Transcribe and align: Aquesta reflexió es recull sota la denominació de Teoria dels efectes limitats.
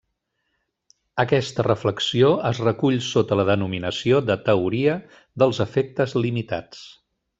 Aquesta 1.23 1.65
reflexió 1.67 2.31
es 2.51 2.61
recull 2.67 2.97
sota 3.09 3.37
la 3.41 3.45
denominació 3.51 4.23
de 4.31 4.39
Teoria 4.49 4.97
dels 5.45 5.61
efectes 5.67 6.17
limitats. 6.27 6.83